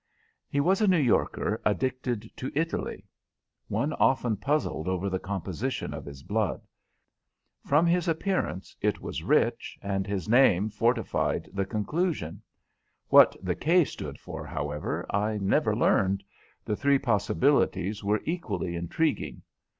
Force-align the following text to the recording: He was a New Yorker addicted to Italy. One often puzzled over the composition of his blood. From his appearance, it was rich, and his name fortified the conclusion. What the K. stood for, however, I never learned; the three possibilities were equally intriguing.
He 0.49 0.59
was 0.59 0.81
a 0.81 0.87
New 0.87 0.97
Yorker 0.97 1.61
addicted 1.63 2.31
to 2.35 2.51
Italy. 2.55 3.05
One 3.67 3.93
often 3.93 4.35
puzzled 4.35 4.87
over 4.87 5.11
the 5.11 5.19
composition 5.19 5.93
of 5.93 6.05
his 6.05 6.23
blood. 6.23 6.61
From 7.67 7.85
his 7.85 8.07
appearance, 8.07 8.75
it 8.81 8.99
was 8.99 9.21
rich, 9.21 9.77
and 9.79 10.07
his 10.07 10.27
name 10.27 10.71
fortified 10.71 11.49
the 11.53 11.65
conclusion. 11.67 12.41
What 13.09 13.35
the 13.43 13.53
K. 13.53 13.85
stood 13.85 14.19
for, 14.19 14.43
however, 14.43 15.05
I 15.11 15.37
never 15.37 15.75
learned; 15.75 16.23
the 16.65 16.75
three 16.75 16.97
possibilities 16.97 18.03
were 18.03 18.23
equally 18.25 18.75
intriguing. 18.75 19.43